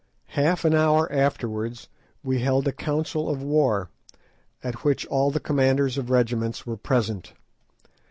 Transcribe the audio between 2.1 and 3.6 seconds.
we held a council of